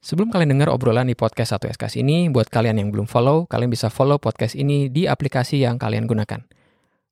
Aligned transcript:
Sebelum 0.00 0.32
kalian 0.32 0.56
dengar 0.56 0.72
obrolan 0.72 1.12
di 1.12 1.12
podcast 1.12 1.60
1 1.60 1.76
SKS 1.76 2.00
ini, 2.00 2.32
buat 2.32 2.48
kalian 2.48 2.80
yang 2.80 2.88
belum 2.88 3.04
follow, 3.04 3.44
kalian 3.44 3.68
bisa 3.68 3.92
follow 3.92 4.16
podcast 4.16 4.56
ini 4.56 4.88
di 4.88 5.04
aplikasi 5.04 5.60
yang 5.60 5.76
kalian 5.76 6.08
gunakan. 6.08 6.40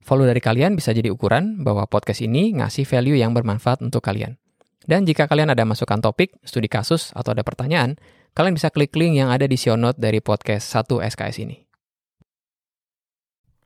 Follow 0.00 0.24
dari 0.24 0.40
kalian 0.40 0.72
bisa 0.72 0.96
jadi 0.96 1.12
ukuran 1.12 1.60
bahwa 1.60 1.84
podcast 1.84 2.24
ini 2.24 2.56
ngasih 2.56 2.88
value 2.88 3.20
yang 3.20 3.36
bermanfaat 3.36 3.84
untuk 3.84 4.00
kalian. 4.00 4.40
Dan 4.88 5.04
jika 5.04 5.28
kalian 5.28 5.52
ada 5.52 5.68
masukan 5.68 6.00
topik, 6.00 6.40
studi 6.48 6.72
kasus, 6.72 7.12
atau 7.12 7.36
ada 7.36 7.44
pertanyaan, 7.44 8.00
kalian 8.32 8.56
bisa 8.56 8.72
klik 8.72 8.96
link 8.96 9.20
yang 9.20 9.28
ada 9.28 9.44
di 9.44 9.60
show 9.60 9.76
note 9.76 10.00
dari 10.00 10.24
podcast 10.24 10.64
1 10.72 10.88
SKS 11.12 11.44
ini. 11.44 11.60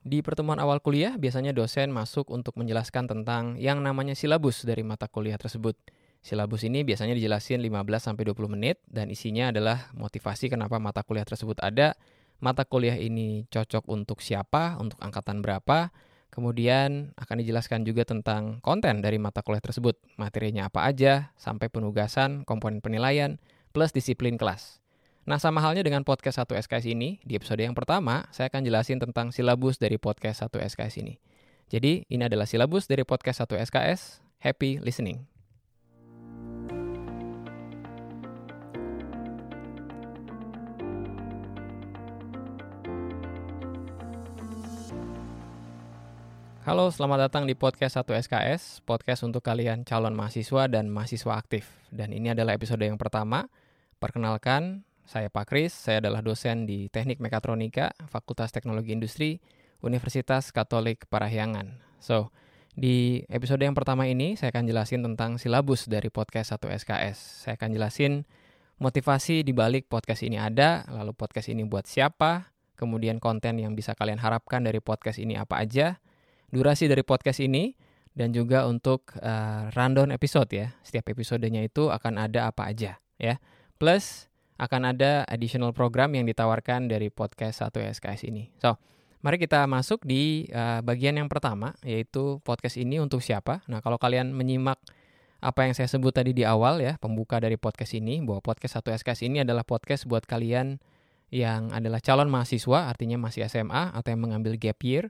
Di 0.02 0.18
pertemuan 0.18 0.58
awal 0.58 0.82
kuliah, 0.82 1.14
biasanya 1.14 1.54
dosen 1.54 1.94
masuk 1.94 2.26
untuk 2.34 2.58
menjelaskan 2.58 3.06
tentang 3.06 3.54
yang 3.54 3.86
namanya 3.86 4.18
silabus 4.18 4.66
dari 4.66 4.82
mata 4.82 5.06
kuliah 5.06 5.38
tersebut– 5.38 5.78
Silabus 6.22 6.62
ini 6.62 6.86
biasanya 6.86 7.18
dijelasin 7.18 7.58
15-20 7.58 8.30
menit 8.46 8.78
dan 8.86 9.10
isinya 9.10 9.50
adalah 9.50 9.90
motivasi 9.90 10.54
kenapa 10.54 10.78
mata 10.78 11.02
kuliah 11.02 11.26
tersebut 11.26 11.58
ada, 11.58 11.98
mata 12.38 12.62
kuliah 12.62 12.94
ini 12.94 13.50
cocok 13.50 13.90
untuk 13.90 14.22
siapa, 14.22 14.78
untuk 14.78 15.02
angkatan 15.02 15.42
berapa, 15.42 15.90
kemudian 16.30 17.10
akan 17.18 17.36
dijelaskan 17.42 17.82
juga 17.82 18.06
tentang 18.06 18.62
konten 18.62 19.02
dari 19.02 19.18
mata 19.18 19.42
kuliah 19.42 19.58
tersebut, 19.58 19.98
materinya 20.14 20.70
apa 20.70 20.86
aja, 20.86 21.34
sampai 21.34 21.66
penugasan, 21.66 22.46
komponen 22.46 22.78
penilaian, 22.78 23.42
plus 23.74 23.90
disiplin 23.90 24.38
kelas. 24.38 24.78
Nah 25.26 25.42
sama 25.42 25.58
halnya 25.58 25.82
dengan 25.82 26.06
podcast 26.06 26.38
1 26.38 26.54
SKS 26.54 26.86
ini, 26.86 27.18
di 27.26 27.34
episode 27.34 27.66
yang 27.66 27.74
pertama 27.74 28.30
saya 28.30 28.46
akan 28.46 28.62
jelasin 28.62 29.02
tentang 29.02 29.34
silabus 29.34 29.74
dari 29.74 29.98
podcast 29.98 30.46
1 30.46 30.62
SKS 30.70 31.02
ini. 31.02 31.18
Jadi 31.66 32.06
ini 32.06 32.22
adalah 32.30 32.46
silabus 32.46 32.86
dari 32.86 33.02
podcast 33.02 33.42
1 33.42 33.58
SKS, 33.58 34.22
happy 34.38 34.78
listening. 34.78 35.31
Halo, 46.62 46.94
selamat 46.94 47.26
datang 47.26 47.50
di 47.50 47.58
podcast 47.58 47.98
1 48.06 48.22
SKS, 48.22 48.86
podcast 48.86 49.26
untuk 49.26 49.42
kalian 49.42 49.82
calon 49.82 50.14
mahasiswa 50.14 50.70
dan 50.70 50.86
mahasiswa 50.94 51.34
aktif. 51.34 51.66
Dan 51.90 52.14
ini 52.14 52.30
adalah 52.30 52.54
episode 52.54 52.86
yang 52.86 52.94
pertama. 52.94 53.50
Perkenalkan, 53.98 54.86
saya 55.02 55.26
Pak 55.26 55.50
Kris, 55.50 55.74
saya 55.74 55.98
adalah 55.98 56.22
dosen 56.22 56.62
di 56.62 56.86
Teknik 56.86 57.18
Mekatronika, 57.18 57.90
Fakultas 58.06 58.54
Teknologi 58.54 58.94
Industri, 58.94 59.42
Universitas 59.82 60.54
Katolik 60.54 61.10
Parahyangan. 61.10 61.82
So, 61.98 62.30
di 62.78 63.26
episode 63.26 63.66
yang 63.66 63.74
pertama 63.74 64.06
ini 64.06 64.38
saya 64.38 64.54
akan 64.54 64.62
jelasin 64.62 65.02
tentang 65.02 65.42
silabus 65.42 65.90
dari 65.90 66.14
podcast 66.14 66.54
1 66.62 66.78
SKS. 66.78 67.42
Saya 67.42 67.58
akan 67.58 67.74
jelasin 67.74 68.22
motivasi 68.78 69.42
di 69.42 69.50
balik 69.50 69.90
podcast 69.90 70.22
ini 70.22 70.38
ada, 70.38 70.86
lalu 70.86 71.10
podcast 71.10 71.50
ini 71.50 71.66
buat 71.66 71.90
siapa, 71.90 72.54
kemudian 72.78 73.18
konten 73.18 73.58
yang 73.58 73.74
bisa 73.74 73.98
kalian 73.98 74.22
harapkan 74.22 74.62
dari 74.62 74.78
podcast 74.78 75.18
ini 75.18 75.34
apa 75.34 75.58
aja, 75.58 75.98
durasi 76.52 76.86
dari 76.86 77.00
podcast 77.02 77.40
ini 77.40 77.72
dan 78.12 78.30
juga 78.30 78.68
untuk 78.68 79.16
uh, 79.18 79.72
rundown 79.72 80.12
episode 80.12 80.52
ya. 80.52 80.76
Setiap 80.84 81.08
episodenya 81.10 81.64
itu 81.64 81.88
akan 81.88 82.20
ada 82.20 82.52
apa 82.52 82.68
aja 82.68 83.00
ya. 83.16 83.40
Plus 83.80 84.28
akan 84.60 84.94
ada 84.94 85.24
additional 85.26 85.72
program 85.74 86.12
yang 86.14 86.28
ditawarkan 86.28 86.86
dari 86.86 87.08
podcast 87.08 87.64
satu 87.64 87.80
SKS 87.82 88.28
ini. 88.28 88.52
So, 88.60 88.76
mari 89.24 89.40
kita 89.40 89.64
masuk 89.64 90.04
di 90.04 90.46
uh, 90.52 90.84
bagian 90.84 91.18
yang 91.18 91.26
pertama 91.26 91.74
yaitu 91.82 92.38
podcast 92.44 92.76
ini 92.78 93.00
untuk 93.00 93.24
siapa. 93.24 93.64
Nah, 93.66 93.80
kalau 93.80 93.96
kalian 93.96 94.30
menyimak 94.30 94.78
apa 95.42 95.66
yang 95.66 95.74
saya 95.74 95.90
sebut 95.90 96.14
tadi 96.14 96.30
di 96.30 96.46
awal 96.46 96.78
ya, 96.78 96.94
pembuka 97.02 97.42
dari 97.42 97.58
podcast 97.58 97.98
ini 97.98 98.22
bahwa 98.22 98.38
podcast 98.38 98.78
satu 98.78 98.94
SKS 98.94 99.26
ini 99.26 99.42
adalah 99.42 99.66
podcast 99.66 100.06
buat 100.06 100.22
kalian 100.22 100.78
yang 101.32 101.72
adalah 101.72 101.98
calon 101.98 102.28
mahasiswa, 102.28 102.92
artinya 102.92 103.16
masih 103.18 103.48
SMA 103.48 103.90
atau 103.96 104.12
yang 104.12 104.20
mengambil 104.20 104.54
gap 104.60 104.78
year 104.84 105.08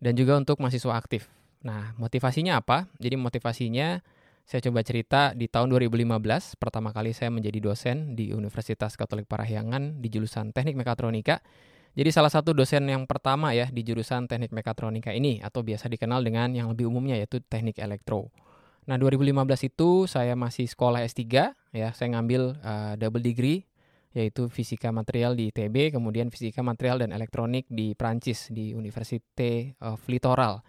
dan 0.00 0.16
juga 0.16 0.40
untuk 0.40 0.58
mahasiswa 0.58 0.96
aktif. 0.96 1.28
Nah, 1.60 1.92
motivasinya 2.00 2.58
apa? 2.58 2.88
Jadi 2.96 3.20
motivasinya 3.20 4.00
saya 4.48 4.66
coba 4.66 4.82
cerita 4.82 5.30
di 5.36 5.46
tahun 5.46 5.70
2015, 5.70 6.58
pertama 6.58 6.90
kali 6.90 7.14
saya 7.14 7.30
menjadi 7.30 7.62
dosen 7.62 8.18
di 8.18 8.34
Universitas 8.34 8.98
Katolik 8.98 9.30
Parahyangan 9.30 10.02
di 10.02 10.08
jurusan 10.10 10.50
Teknik 10.50 10.74
Mekatronika. 10.74 11.38
Jadi 11.94 12.10
salah 12.10 12.34
satu 12.34 12.50
dosen 12.50 12.82
yang 12.88 13.06
pertama 13.06 13.54
ya 13.54 13.70
di 13.70 13.86
jurusan 13.86 14.26
Teknik 14.26 14.50
Mekatronika 14.50 15.14
ini 15.14 15.38
atau 15.38 15.62
biasa 15.62 15.86
dikenal 15.86 16.26
dengan 16.26 16.50
yang 16.50 16.66
lebih 16.72 16.90
umumnya 16.90 17.14
yaitu 17.14 17.38
Teknik 17.46 17.78
Elektro. 17.78 18.34
Nah, 18.90 18.98
2015 18.98 19.70
itu 19.70 20.10
saya 20.10 20.34
masih 20.34 20.66
sekolah 20.66 21.06
S3 21.06 21.22
ya, 21.70 21.88
saya 21.94 22.08
ngambil 22.18 22.58
uh, 22.58 22.98
double 22.98 23.22
degree 23.22 23.69
yaitu 24.10 24.50
fisika 24.50 24.90
material 24.90 25.38
di 25.38 25.54
ITB, 25.54 25.94
kemudian 25.94 26.34
fisika 26.34 26.66
material 26.66 27.06
dan 27.06 27.14
elektronik 27.14 27.66
di 27.70 27.94
Prancis 27.94 28.50
di 28.50 28.74
Université 28.74 29.78
of 29.78 30.02
Littoral. 30.10 30.62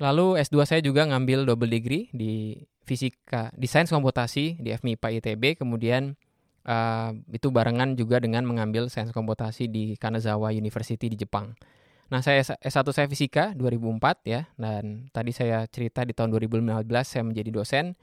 Lalu 0.00 0.40
S2 0.40 0.56
saya 0.64 0.80
juga 0.80 1.04
ngambil 1.04 1.44
double 1.44 1.68
degree 1.68 2.08
di 2.14 2.56
fisika, 2.86 3.52
di 3.52 3.68
sains 3.68 3.92
komputasi 3.92 4.56
di 4.62 4.72
FMIPA 4.72 5.20
ITB, 5.20 5.60
kemudian 5.60 6.16
uh, 6.64 7.10
itu 7.28 7.52
barengan 7.52 7.98
juga 7.98 8.22
dengan 8.22 8.46
mengambil 8.48 8.88
sains 8.88 9.12
komputasi 9.12 9.68
di 9.68 9.98
Kanazawa 10.00 10.54
University 10.54 11.10
di 11.10 11.20
Jepang. 11.20 11.52
Nah, 12.10 12.24
saya 12.26 12.42
S1 12.42 12.86
saya 12.90 13.06
fisika 13.06 13.54
2004 13.54 14.26
ya, 14.26 14.50
dan 14.58 15.06
tadi 15.14 15.30
saya 15.30 15.62
cerita 15.70 16.02
di 16.02 16.10
tahun 16.10 16.34
2015 16.34 16.82
saya 17.06 17.22
menjadi 17.22 17.50
dosen 17.54 17.94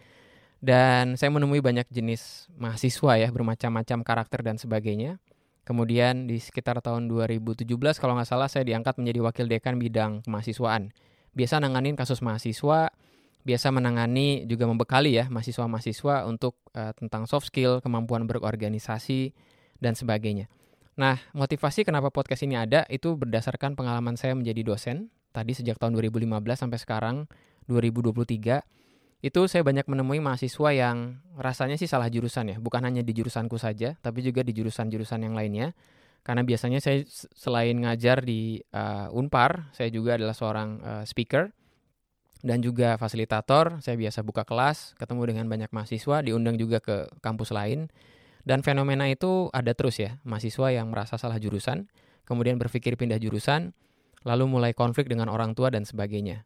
dan 0.57 1.13
saya 1.15 1.29
menemui 1.29 1.61
banyak 1.61 1.85
jenis 1.93 2.49
mahasiswa 2.57 3.13
ya 3.21 3.29
bermacam-macam 3.29 4.01
karakter 4.01 4.41
dan 4.41 4.57
sebagainya. 4.57 5.21
Kemudian 5.67 6.31
di 6.31 6.39
sekitar 6.39 6.79
tahun 6.79 7.11
2017 7.11 7.67
kalau 7.99 8.15
nggak 8.15 8.29
salah 8.29 8.47
saya 8.47 8.63
diangkat 8.63 8.95
menjadi 8.97 9.19
wakil 9.19 9.45
dekan 9.51 9.75
bidang 9.75 10.23
kemahasiswaan. 10.23 10.95
Biasa 11.35 11.59
nanganin 11.59 11.99
kasus 11.99 12.23
mahasiswa, 12.23 12.89
biasa 13.43 13.67
menangani 13.75 14.47
juga 14.47 14.63
membekali 14.65 15.19
ya 15.19 15.27
mahasiswa-mahasiswa 15.27 16.23
untuk 16.25 16.57
uh, 16.71 16.95
tentang 16.95 17.27
soft 17.27 17.51
skill, 17.51 17.83
kemampuan 17.83 18.25
berorganisasi 18.25 19.35
dan 19.83 19.93
sebagainya. 19.93 20.47
Nah, 20.97 21.21
motivasi 21.37 21.85
kenapa 21.85 22.09
podcast 22.09 22.41
ini 22.41 22.57
ada 22.57 22.87
itu 22.89 23.13
berdasarkan 23.13 23.77
pengalaman 23.77 24.17
saya 24.17 24.33
menjadi 24.33 24.65
dosen 24.65 25.13
tadi 25.29 25.53
sejak 25.53 25.77
tahun 25.77 25.93
2015 25.93 26.25
sampai 26.57 26.79
sekarang 26.81 27.15
2023 27.69 28.86
itu 29.17 29.49
saya 29.49 29.65
banyak 29.65 29.89
menemui 29.89 30.21
mahasiswa 30.21 30.69
yang 30.73 31.17
rasanya 31.33 31.73
sih 31.73 31.89
salah 31.89 32.05
jurusan 32.05 32.53
ya, 32.53 32.57
bukan 32.61 32.85
hanya 32.85 33.01
di 33.01 33.17
jurusanku 33.17 33.57
saja, 33.57 33.97
tapi 33.97 34.21
juga 34.21 34.45
di 34.45 34.53
jurusan-jurusan 34.53 35.25
yang 35.25 35.33
lainnya. 35.33 35.73
Karena 36.21 36.43
biasanya 36.43 36.83
saya 36.83 37.01
selain 37.33 37.81
ngajar 37.81 38.21
di 38.21 38.59
uh, 38.75 39.09
Unpar, 39.15 39.71
saya 39.71 39.87
juga 39.87 40.19
adalah 40.19 40.35
seorang 40.35 40.69
uh, 40.83 41.03
speaker 41.07 41.49
dan 42.43 42.59
juga 42.61 42.99
fasilitator. 42.99 43.79
Saya 43.79 43.95
biasa 43.95 44.21
buka 44.27 44.43
kelas, 44.43 44.93
ketemu 44.99 45.33
dengan 45.33 45.45
banyak 45.47 45.71
mahasiswa, 45.71 46.21
diundang 46.21 46.59
juga 46.59 46.83
ke 46.83 47.09
kampus 47.23 47.55
lain. 47.55 47.87
Dan 48.43 48.59
fenomena 48.59 49.07
itu 49.07 49.47
ada 49.55 49.71
terus 49.71 49.97
ya, 50.03 50.19
mahasiswa 50.27 50.67
yang 50.71 50.91
merasa 50.91 51.15
salah 51.15 51.39
jurusan, 51.39 51.89
kemudian 52.27 52.59
berpikir 52.59 52.99
pindah 52.99 53.19
jurusan, 53.23 53.73
lalu 54.27 54.45
mulai 54.51 54.71
konflik 54.75 55.07
dengan 55.07 55.31
orang 55.31 55.55
tua 55.55 55.71
dan 55.71 55.87
sebagainya. 55.87 56.43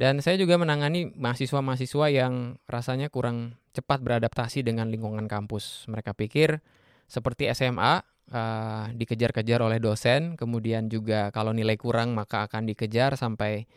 Dan 0.00 0.24
saya 0.24 0.40
juga 0.40 0.56
menangani 0.56 1.12
mahasiswa-mahasiswa 1.12 2.08
yang 2.08 2.56
rasanya 2.64 3.12
kurang 3.12 3.60
cepat 3.76 4.00
beradaptasi 4.00 4.64
dengan 4.64 4.88
lingkungan 4.88 5.28
kampus. 5.28 5.84
Mereka 5.92 6.16
pikir 6.16 6.64
seperti 7.04 7.52
SMA 7.52 8.00
uh, 8.00 8.00
eh, 8.32 8.84
dikejar-kejar 8.96 9.60
oleh 9.60 9.76
dosen, 9.76 10.40
kemudian 10.40 10.88
juga 10.88 11.28
kalau 11.36 11.52
nilai 11.52 11.76
kurang 11.76 12.16
maka 12.16 12.48
akan 12.48 12.64
dikejar 12.72 13.20
sampai 13.20 13.68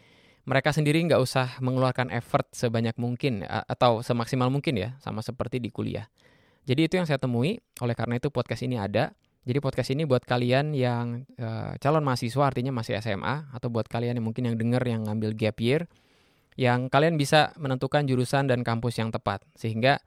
mereka 0.48 0.72
sendiri 0.72 1.04
nggak 1.04 1.20
usah 1.20 1.60
mengeluarkan 1.60 2.08
effort 2.16 2.48
sebanyak 2.56 2.96
mungkin 2.96 3.44
atau 3.44 4.00
semaksimal 4.00 4.48
mungkin 4.48 4.80
ya, 4.80 4.96
sama 5.04 5.20
seperti 5.20 5.60
di 5.60 5.76
kuliah. 5.76 6.08
Jadi 6.64 6.88
itu 6.88 6.96
yang 6.96 7.08
saya 7.08 7.20
temui. 7.20 7.60
Oleh 7.84 8.00
karena 8.00 8.16
itu 8.16 8.32
podcast 8.32 8.64
ini 8.64 8.80
ada. 8.80 9.12
Jadi 9.44 9.60
podcast 9.60 9.92
ini 9.92 10.08
buat 10.08 10.24
kalian 10.24 10.72
yang 10.72 11.28
uh, 11.36 11.76
calon 11.84 12.00
mahasiswa 12.08 12.48
artinya 12.48 12.72
masih 12.72 12.96
SMA 13.04 13.52
atau 13.52 13.68
buat 13.68 13.92
kalian 13.92 14.16
yang 14.16 14.24
mungkin 14.24 14.48
yang 14.48 14.56
dengar 14.56 14.88
yang 14.88 15.04
ngambil 15.04 15.36
gap 15.36 15.60
year 15.60 15.84
yang 16.60 16.92
kalian 16.92 17.18
bisa 17.18 17.54
menentukan 17.58 18.06
jurusan 18.06 18.46
dan 18.46 18.62
kampus 18.62 19.02
yang 19.02 19.10
tepat 19.10 19.42
sehingga 19.58 20.04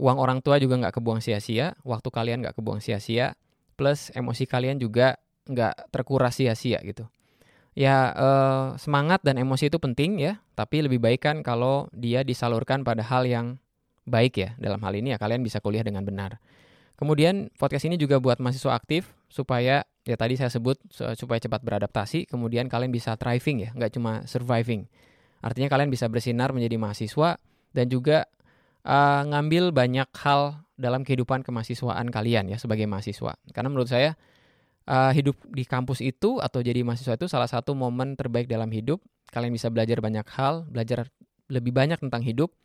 uang 0.00 0.18
orang 0.18 0.38
tua 0.42 0.58
juga 0.58 0.80
nggak 0.80 0.94
kebuang 0.98 1.20
sia-sia, 1.22 1.78
waktu 1.86 2.08
kalian 2.10 2.42
nggak 2.42 2.56
kebuang 2.58 2.82
sia-sia, 2.82 3.38
plus 3.78 4.10
emosi 4.14 4.44
kalian 4.46 4.82
juga 4.82 5.18
nggak 5.46 5.92
terkuras 5.94 6.34
sia-sia 6.34 6.82
gitu. 6.82 7.06
Ya 7.74 8.14
eh, 8.14 8.66
semangat 8.78 9.22
dan 9.26 9.38
emosi 9.38 9.70
itu 9.70 9.78
penting 9.82 10.18
ya, 10.22 10.38
tapi 10.54 10.82
lebih 10.82 11.02
baik 11.02 11.26
kan 11.26 11.36
kalau 11.42 11.90
dia 11.94 12.22
disalurkan 12.22 12.86
pada 12.86 13.02
hal 13.02 13.26
yang 13.26 13.58
baik 14.06 14.38
ya. 14.38 14.50
Dalam 14.58 14.78
hal 14.82 14.94
ini 14.94 15.14
ya 15.14 15.18
kalian 15.18 15.42
bisa 15.42 15.58
kuliah 15.58 15.82
dengan 15.82 16.06
benar. 16.06 16.38
Kemudian 16.94 17.50
podcast 17.58 17.90
ini 17.90 17.98
juga 17.98 18.22
buat 18.22 18.38
mahasiswa 18.38 18.70
aktif 18.70 19.10
supaya 19.26 19.82
ya 20.06 20.14
tadi 20.14 20.38
saya 20.38 20.46
sebut 20.46 20.78
supaya 21.18 21.42
cepat 21.42 21.66
beradaptasi, 21.66 22.30
kemudian 22.30 22.70
kalian 22.70 22.94
bisa 22.94 23.18
thriving 23.18 23.66
ya, 23.66 23.70
nggak 23.74 23.98
cuma 23.98 24.22
surviving. 24.30 24.86
Artinya 25.44 25.68
kalian 25.68 25.92
bisa 25.92 26.08
bersinar 26.08 26.56
menjadi 26.56 26.80
mahasiswa 26.80 27.36
dan 27.76 27.86
juga 27.92 28.24
uh, 28.88 29.22
ngambil 29.28 29.76
banyak 29.76 30.08
hal 30.24 30.64
dalam 30.80 31.04
kehidupan 31.04 31.44
kemahasiswaan 31.44 32.08
kalian 32.08 32.48
ya 32.48 32.56
sebagai 32.56 32.88
mahasiswa. 32.88 33.36
Karena 33.52 33.68
menurut 33.68 33.92
saya 33.92 34.16
uh, 34.88 35.12
hidup 35.12 35.36
di 35.52 35.68
kampus 35.68 36.00
itu 36.00 36.40
atau 36.40 36.64
jadi 36.64 36.80
mahasiswa 36.80 37.20
itu 37.20 37.28
salah 37.28 37.46
satu 37.46 37.76
momen 37.76 38.16
terbaik 38.16 38.48
dalam 38.48 38.72
hidup. 38.72 39.04
Kalian 39.28 39.52
bisa 39.52 39.68
belajar 39.68 40.00
banyak 40.00 40.24
hal, 40.32 40.64
belajar 40.64 41.12
lebih 41.52 41.76
banyak 41.76 42.00
tentang 42.00 42.24
hidup. 42.24 42.56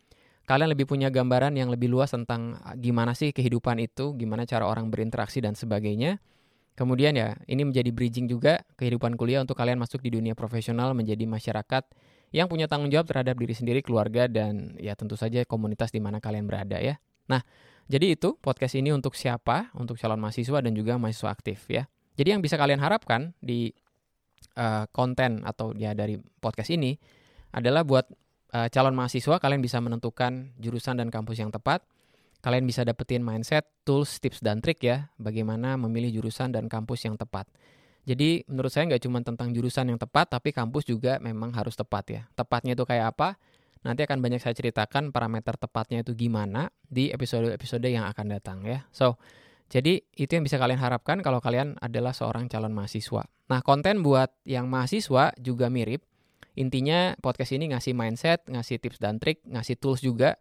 Kalian 0.48 0.72
lebih 0.72 0.88
punya 0.88 1.12
gambaran 1.12 1.54
yang 1.54 1.68
lebih 1.68 1.92
luas 1.92 2.10
tentang 2.10 2.58
ah, 2.64 2.74
gimana 2.74 3.12
sih 3.12 3.30
kehidupan 3.30 3.76
itu, 3.78 4.16
gimana 4.16 4.48
cara 4.48 4.66
orang 4.66 4.88
berinteraksi 4.88 5.38
dan 5.44 5.52
sebagainya. 5.52 6.18
Kemudian 6.74 7.12
ya, 7.12 7.36
ini 7.44 7.68
menjadi 7.68 7.92
bridging 7.92 8.24
juga 8.24 8.64
kehidupan 8.80 9.20
kuliah 9.20 9.44
untuk 9.44 9.58
kalian 9.58 9.76
masuk 9.76 10.00
di 10.00 10.16
dunia 10.16 10.32
profesional 10.32 10.96
menjadi 10.96 11.28
masyarakat 11.28 11.84
yang 12.30 12.46
punya 12.46 12.70
tanggung 12.70 12.90
jawab 12.90 13.10
terhadap 13.10 13.34
diri 13.38 13.54
sendiri, 13.54 13.80
keluarga, 13.82 14.30
dan 14.30 14.78
ya 14.78 14.94
tentu 14.94 15.18
saja 15.18 15.42
komunitas 15.46 15.90
di 15.90 15.98
mana 15.98 16.22
kalian 16.22 16.46
berada 16.46 16.78
ya. 16.78 16.98
Nah, 17.26 17.42
jadi 17.90 18.14
itu 18.14 18.38
podcast 18.38 18.78
ini 18.78 18.94
untuk 18.94 19.18
siapa? 19.18 19.74
Untuk 19.74 19.98
calon 19.98 20.22
mahasiswa 20.22 20.62
dan 20.62 20.72
juga 20.78 20.94
mahasiswa 20.94 21.30
aktif 21.30 21.66
ya. 21.66 21.90
Jadi 22.14 22.38
yang 22.38 22.42
bisa 22.42 22.54
kalian 22.54 22.78
harapkan 22.78 23.34
di 23.42 23.74
uh, 24.54 24.86
konten 24.94 25.42
atau 25.42 25.74
ya 25.74 25.90
dari 25.90 26.18
podcast 26.38 26.70
ini 26.70 26.94
adalah 27.50 27.82
buat 27.82 28.06
uh, 28.54 28.68
calon 28.70 28.94
mahasiswa 28.94 29.42
kalian 29.42 29.58
bisa 29.58 29.82
menentukan 29.82 30.54
jurusan 30.62 31.02
dan 31.02 31.10
kampus 31.10 31.42
yang 31.42 31.50
tepat. 31.50 31.82
Kalian 32.40 32.64
bisa 32.64 32.86
dapetin 32.86 33.20
mindset, 33.20 33.68
tools, 33.84 34.16
tips 34.16 34.40
dan 34.40 34.64
trik 34.64 34.80
ya 34.80 35.12
bagaimana 35.20 35.76
memilih 35.76 36.22
jurusan 36.22 36.54
dan 36.54 36.72
kampus 36.72 37.04
yang 37.04 37.20
tepat. 37.20 37.44
Jadi 38.10 38.42
menurut 38.50 38.74
saya 38.74 38.90
nggak 38.90 39.06
cuma 39.06 39.22
tentang 39.22 39.54
jurusan 39.54 39.86
yang 39.86 39.94
tepat, 40.02 40.34
tapi 40.34 40.50
kampus 40.50 40.82
juga 40.82 41.22
memang 41.22 41.54
harus 41.54 41.78
tepat 41.78 42.04
ya. 42.10 42.22
Tepatnya 42.34 42.74
itu 42.74 42.82
kayak 42.82 43.14
apa? 43.14 43.38
Nanti 43.86 44.02
akan 44.02 44.18
banyak 44.18 44.42
saya 44.42 44.50
ceritakan 44.50 45.14
parameter 45.14 45.54
tepatnya 45.54 46.02
itu 46.02 46.18
gimana 46.18 46.74
di 46.90 47.14
episode-episode 47.14 47.86
yang 47.86 48.10
akan 48.10 48.26
datang 48.34 48.66
ya. 48.66 48.82
So, 48.90 49.14
jadi 49.70 50.02
itu 50.18 50.26
yang 50.26 50.42
bisa 50.42 50.58
kalian 50.58 50.82
harapkan 50.82 51.22
kalau 51.22 51.38
kalian 51.38 51.78
adalah 51.78 52.10
seorang 52.10 52.50
calon 52.50 52.74
mahasiswa. 52.74 53.30
Nah, 53.46 53.62
konten 53.62 54.02
buat 54.02 54.34
yang 54.42 54.66
mahasiswa 54.66 55.30
juga 55.38 55.70
mirip. 55.70 56.02
Intinya 56.58 57.14
podcast 57.22 57.54
ini 57.54 57.70
ngasih 57.70 57.94
mindset, 57.94 58.42
ngasih 58.50 58.82
tips 58.82 58.98
dan 58.98 59.22
trik, 59.22 59.38
ngasih 59.46 59.78
tools 59.78 60.02
juga. 60.02 60.34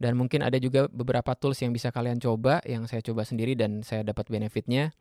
Dan 0.00 0.16
mungkin 0.16 0.40
ada 0.40 0.56
juga 0.56 0.88
beberapa 0.88 1.36
tools 1.36 1.60
yang 1.60 1.76
bisa 1.76 1.92
kalian 1.92 2.24
coba, 2.24 2.64
yang 2.64 2.88
saya 2.88 3.04
coba 3.04 3.28
sendiri 3.28 3.52
dan 3.52 3.84
saya 3.84 4.00
dapat 4.00 4.32
benefitnya. 4.32 4.96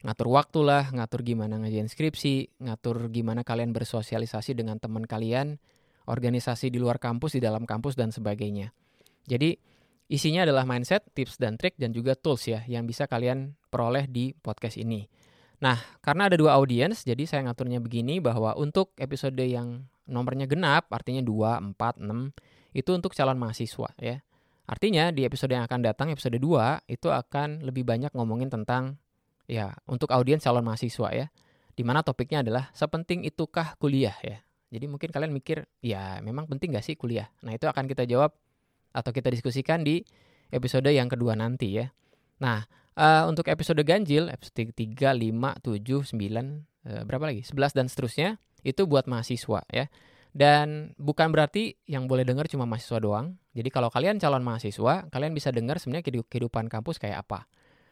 Ngatur 0.00 0.28
waktu 0.32 0.60
lah, 0.64 0.88
ngatur 0.96 1.20
gimana 1.20 1.60
ngajain 1.60 1.84
skripsi, 1.84 2.56
ngatur 2.64 3.12
gimana 3.12 3.44
kalian 3.44 3.76
bersosialisasi 3.76 4.56
dengan 4.56 4.80
teman 4.80 5.04
kalian, 5.04 5.60
organisasi 6.08 6.72
di 6.72 6.80
luar 6.80 6.96
kampus, 6.96 7.36
di 7.36 7.40
dalam 7.44 7.68
kampus, 7.68 8.00
dan 8.00 8.08
sebagainya. 8.08 8.72
Jadi, 9.28 9.60
isinya 10.08 10.48
adalah 10.48 10.64
mindset, 10.64 11.04
tips 11.12 11.36
dan 11.36 11.60
trik, 11.60 11.76
dan 11.76 11.92
juga 11.92 12.16
tools 12.16 12.48
ya, 12.48 12.64
yang 12.64 12.88
bisa 12.88 13.04
kalian 13.04 13.52
peroleh 13.68 14.08
di 14.08 14.32
podcast 14.32 14.80
ini. 14.80 15.04
Nah, 15.60 15.76
karena 16.00 16.32
ada 16.32 16.40
dua 16.40 16.56
audiens, 16.56 17.04
jadi 17.04 17.28
saya 17.28 17.44
ngaturnya 17.44 17.84
begini 17.84 18.24
bahwa 18.24 18.56
untuk 18.56 18.96
episode 18.96 19.36
yang 19.44 19.84
nomornya 20.08 20.48
genap, 20.48 20.88
artinya 20.88 21.20
2, 21.20 21.76
4, 21.76 22.00
6, 22.00 22.32
itu 22.72 22.90
untuk 22.96 23.12
calon 23.12 23.36
mahasiswa 23.36 23.92
ya. 24.00 24.16
Artinya 24.64 25.12
di 25.12 25.28
episode 25.28 25.52
yang 25.52 25.68
akan 25.68 25.84
datang, 25.84 26.08
episode 26.08 26.40
2, 26.40 26.88
itu 26.88 27.12
akan 27.12 27.68
lebih 27.68 27.84
banyak 27.84 28.14
ngomongin 28.16 28.48
tentang 28.48 28.96
ya 29.50 29.74
untuk 29.90 30.14
audiens 30.14 30.46
calon 30.46 30.62
mahasiswa 30.62 31.10
ya. 31.10 31.26
Di 31.74 31.82
mana 31.82 32.06
topiknya 32.06 32.46
adalah 32.46 32.70
sepenting 32.70 33.26
itukah 33.26 33.74
kuliah 33.82 34.14
ya. 34.22 34.38
Jadi 34.70 34.86
mungkin 34.86 35.10
kalian 35.10 35.34
mikir, 35.34 35.66
ya 35.82 36.22
memang 36.22 36.46
penting 36.46 36.70
gak 36.70 36.86
sih 36.86 36.94
kuliah? 36.94 37.26
Nah 37.42 37.58
itu 37.58 37.66
akan 37.66 37.90
kita 37.90 38.06
jawab 38.06 38.38
atau 38.94 39.10
kita 39.10 39.26
diskusikan 39.26 39.82
di 39.82 40.06
episode 40.54 40.86
yang 40.86 41.10
kedua 41.10 41.34
nanti 41.34 41.82
ya. 41.82 41.90
Nah, 42.38 42.62
uh, 42.94 43.26
untuk 43.26 43.50
episode 43.50 43.82
ganjil, 43.82 44.30
episode 44.30 44.70
3, 44.70 45.10
5, 45.10 45.58
7, 45.58 46.06
9, 46.06 46.62
uh, 46.86 47.02
berapa 47.02 47.24
lagi? 47.26 47.42
11 47.42 47.74
dan 47.74 47.86
seterusnya, 47.90 48.28
itu 48.62 48.86
buat 48.86 49.10
mahasiswa 49.10 49.66
ya. 49.74 49.90
Dan 50.30 50.94
bukan 50.94 51.34
berarti 51.34 51.74
yang 51.90 52.06
boleh 52.06 52.22
dengar 52.22 52.46
cuma 52.46 52.62
mahasiswa 52.62 53.02
doang. 53.02 53.34
Jadi 53.50 53.66
kalau 53.74 53.90
kalian 53.90 54.22
calon 54.22 54.46
mahasiswa, 54.46 55.10
kalian 55.10 55.34
bisa 55.34 55.50
dengar 55.50 55.82
sebenarnya 55.82 56.06
kehidupan 56.06 56.70
kampus 56.70 57.02
kayak 57.02 57.26
apa. 57.26 57.50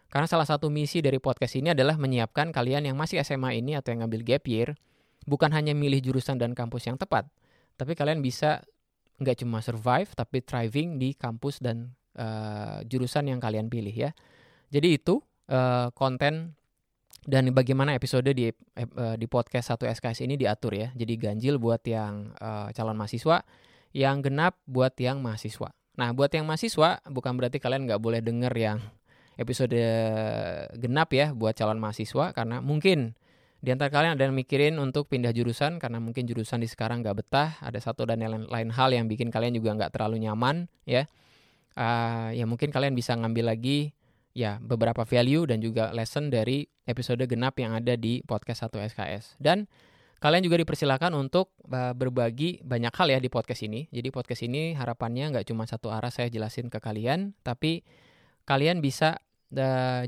Karena 0.08 0.24
salah 0.24 0.48
satu 0.48 0.72
misi 0.72 1.04
dari 1.04 1.20
podcast 1.20 1.52
ini 1.60 1.76
adalah 1.76 2.00
menyiapkan 2.00 2.48
kalian 2.48 2.88
yang 2.88 2.96
masih 2.96 3.20
SMA 3.20 3.60
ini 3.60 3.76
atau 3.76 3.92
yang 3.92 4.08
ngambil 4.08 4.24
gap 4.24 4.44
year, 4.48 4.72
bukan 5.28 5.52
hanya 5.52 5.76
milih 5.76 6.00
jurusan 6.00 6.40
dan 6.40 6.56
kampus 6.56 6.88
yang 6.88 6.96
tepat, 6.96 7.28
tapi 7.76 7.92
kalian 7.92 8.24
bisa 8.24 8.64
nggak 9.20 9.44
cuma 9.44 9.60
survive, 9.60 10.08
tapi 10.16 10.40
thriving 10.40 10.96
di 10.96 11.12
kampus 11.12 11.60
dan 11.60 11.92
uh, 12.16 12.80
jurusan 12.88 13.28
yang 13.28 13.36
kalian 13.42 13.68
pilih 13.68 13.92
ya. 13.92 14.10
Jadi 14.72 14.96
itu 14.96 15.20
uh, 15.52 15.92
konten 15.92 16.56
dan 17.28 17.44
bagaimana 17.52 17.92
episode 17.92 18.32
di 18.32 18.48
uh, 18.48 19.16
di 19.20 19.26
podcast 19.28 19.76
satu 19.76 19.84
SKS 19.84 20.24
ini 20.24 20.40
diatur 20.40 20.72
ya. 20.72 20.88
Jadi 20.96 21.20
ganjil 21.20 21.60
buat 21.60 21.84
yang 21.84 22.32
uh, 22.40 22.72
calon 22.72 22.96
mahasiswa, 22.96 23.44
yang 23.92 24.24
genap 24.24 24.56
buat 24.64 24.96
yang 24.96 25.20
mahasiswa. 25.20 25.68
Nah, 25.98 26.14
buat 26.14 26.30
yang 26.30 26.46
mahasiswa 26.46 27.02
bukan 27.10 27.32
berarti 27.36 27.58
kalian 27.58 27.84
nggak 27.90 28.00
boleh 28.00 28.22
denger 28.22 28.54
yang 28.54 28.78
episode 29.38 29.78
genap 30.76 31.14
ya 31.14 31.30
buat 31.30 31.54
calon 31.54 31.78
mahasiswa 31.78 32.34
karena 32.34 32.58
mungkin 32.58 33.14
di 33.58 33.74
antara 33.74 33.90
kalian 33.90 34.14
ada 34.14 34.30
yang 34.30 34.38
mikirin 34.38 34.78
untuk 34.78 35.10
pindah 35.10 35.34
jurusan 35.34 35.82
karena 35.82 35.98
mungkin 35.98 36.30
jurusan 36.30 36.62
di 36.62 36.70
sekarang 36.70 37.02
nggak 37.02 37.16
betah, 37.18 37.58
ada 37.58 37.78
satu 37.82 38.06
dan 38.06 38.22
lain, 38.22 38.46
lain 38.46 38.70
hal 38.70 38.94
yang 38.94 39.10
bikin 39.10 39.34
kalian 39.34 39.50
juga 39.50 39.74
nggak 39.74 39.98
terlalu 39.98 40.22
nyaman 40.22 40.70
ya. 40.86 41.10
Uh, 41.74 42.30
ya 42.34 42.46
mungkin 42.46 42.70
kalian 42.70 42.94
bisa 42.94 43.14
ngambil 43.18 43.54
lagi 43.54 43.94
ya 44.34 44.62
beberapa 44.62 45.02
value 45.02 45.46
dan 45.46 45.58
juga 45.58 45.90
lesson 45.90 46.30
dari 46.30 46.66
episode 46.86 47.22
genap 47.26 47.58
yang 47.58 47.74
ada 47.74 47.98
di 47.98 48.22
podcast 48.22 48.70
1 48.70 48.94
SKS. 48.94 49.24
Dan 49.42 49.66
kalian 50.22 50.46
juga 50.46 50.62
dipersilakan 50.62 51.18
untuk 51.18 51.58
uh, 51.74 51.94
berbagi 51.98 52.62
banyak 52.62 52.94
hal 52.94 53.10
ya 53.10 53.18
di 53.18 53.26
podcast 53.26 53.66
ini. 53.66 53.90
Jadi 53.90 54.14
podcast 54.14 54.46
ini 54.46 54.78
harapannya 54.78 55.34
nggak 55.34 55.50
cuma 55.50 55.66
satu 55.66 55.90
arah 55.90 56.14
saya 56.14 56.30
jelasin 56.30 56.70
ke 56.70 56.78
kalian, 56.78 57.34
tapi 57.42 57.82
kalian 58.46 58.78
bisa 58.78 59.18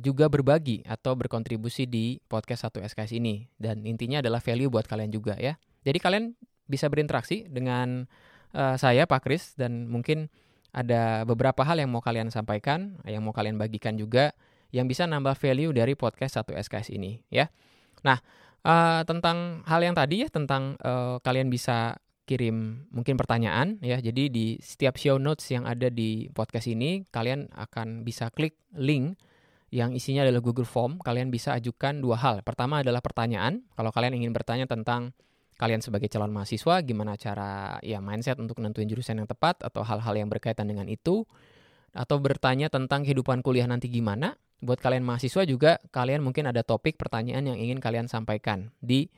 juga 0.05 0.29
berbagi 0.29 0.85
atau 0.85 1.17
berkontribusi 1.17 1.89
di 1.89 2.21
podcast 2.29 2.69
1 2.69 2.85
SKS 2.93 3.17
ini. 3.17 3.49
Dan 3.57 3.89
intinya 3.89 4.21
adalah 4.21 4.45
value 4.45 4.69
buat 4.69 4.85
kalian 4.85 5.09
juga 5.09 5.37
ya. 5.41 5.57
Jadi 5.81 5.97
kalian 5.97 6.25
bisa 6.69 6.87
berinteraksi 6.87 7.49
dengan 7.49 8.07
uh, 8.55 8.77
saya 8.77 9.09
Pak 9.09 9.27
Kris 9.27 9.59
dan 9.59 9.91
mungkin 9.91 10.31
ada 10.71 11.27
beberapa 11.27 11.67
hal 11.67 11.83
yang 11.83 11.91
mau 11.91 11.99
kalian 11.99 12.31
sampaikan, 12.31 12.95
yang 13.03 13.27
mau 13.27 13.35
kalian 13.35 13.59
bagikan 13.59 13.99
juga, 13.99 14.31
yang 14.71 14.87
bisa 14.87 15.03
nambah 15.03 15.35
value 15.35 15.75
dari 15.75 15.99
podcast 15.99 16.39
satu 16.39 16.55
SKS 16.55 16.95
ini, 16.95 17.19
ya. 17.27 17.51
Nah, 18.07 18.23
uh, 18.63 19.03
tentang 19.03 19.67
hal 19.67 19.83
yang 19.83 19.99
tadi 19.99 20.23
ya, 20.23 20.29
tentang 20.31 20.79
uh, 20.79 21.19
kalian 21.27 21.51
bisa 21.51 21.99
kirim 22.23 22.87
mungkin 22.95 23.19
pertanyaan, 23.19 23.83
ya. 23.83 23.99
Jadi 23.99 24.31
di 24.31 24.47
setiap 24.63 24.95
show 24.95 25.19
notes 25.19 25.51
yang 25.51 25.67
ada 25.67 25.91
di 25.91 26.31
podcast 26.31 26.71
ini, 26.71 27.03
kalian 27.11 27.51
akan 27.51 28.07
bisa 28.07 28.31
klik 28.31 28.55
link 28.71 29.19
yang 29.71 29.95
isinya 29.95 30.27
adalah 30.27 30.43
Google 30.43 30.67
Form. 30.67 30.99
Kalian 30.99 31.31
bisa 31.31 31.55
ajukan 31.55 32.03
dua 32.03 32.19
hal. 32.19 32.43
Pertama 32.43 32.83
adalah 32.83 32.99
pertanyaan. 32.99 33.63
Kalau 33.75 33.91
kalian 33.95 34.19
ingin 34.19 34.35
bertanya 34.35 34.67
tentang 34.67 35.15
kalian 35.61 35.85
sebagai 35.85 36.09
calon 36.09 36.33
mahasiswa 36.33 36.81
gimana 36.81 37.21
cara 37.21 37.77
ya 37.85 38.01
mindset 38.01 38.41
untuk 38.41 38.65
nentuin 38.65 38.89
jurusan 38.89 39.21
yang 39.21 39.29
tepat 39.29 39.61
atau 39.61 39.85
hal-hal 39.85 40.17
yang 40.17 40.33
berkaitan 40.33 40.65
dengan 40.65 40.89
itu 40.89 41.29
atau 41.93 42.17
bertanya 42.17 42.73
tentang 42.73 43.05
kehidupan 43.05 43.45
kuliah 43.45 43.69
nanti 43.69 43.93
gimana 43.93 44.41
buat 44.65 44.81
kalian 44.81 45.05
mahasiswa 45.05 45.45
juga 45.45 45.77
kalian 45.93 46.25
mungkin 46.25 46.49
ada 46.49 46.65
topik 46.65 46.97
pertanyaan 46.97 47.45
yang 47.45 47.61
ingin 47.61 47.77
kalian 47.77 48.09
sampaikan 48.09 48.73
di 48.81 49.13